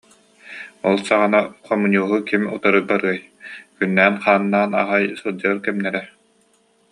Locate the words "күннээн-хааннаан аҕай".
3.77-5.03